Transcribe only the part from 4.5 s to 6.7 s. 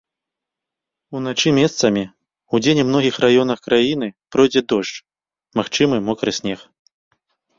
дождж, магчымы мокры снег.